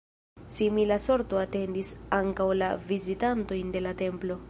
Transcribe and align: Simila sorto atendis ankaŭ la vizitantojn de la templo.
Simila 0.55 0.97
sorto 1.03 1.37
atendis 1.43 1.91
ankaŭ 2.21 2.51
la 2.63 2.73
vizitantojn 2.91 3.77
de 3.79 3.89
la 3.89 3.99
templo. 4.07 4.39